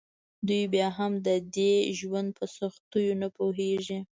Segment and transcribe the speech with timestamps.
[0.47, 3.99] دوی بیا هم د دې ژوند په سختیو نه پوهیږي